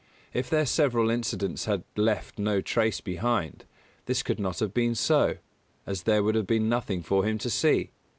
If 0.33 0.49
their 0.49 0.65
several 0.65 1.11
incidents 1.11 1.65
had 1.65 1.83
left 1.95 2.39
no 2.39 2.59
trace 2.59 2.99
behind, 3.01 3.65
this 4.07 4.23
could 4.23 4.39
not 4.39 4.57
have 4.59 4.73
been 4.73 4.95
so, 4.95 5.37
as 5.85 6.01
there 6.01 6.23
would 6.23 6.33
have 6.33 6.47
been 6.47 6.67
nothing 6.67 7.03
for 7.03 7.23
him 7.23 7.37
to 7.37 7.51
see. 7.51 7.91